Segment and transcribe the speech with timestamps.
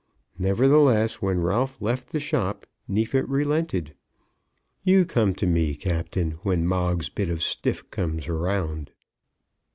[0.39, 3.93] Nevertheless, when Ralph left the shop Neefit relented.
[4.83, 8.89] "You come to me, Captain, when Moggs's bit of stiff comes round."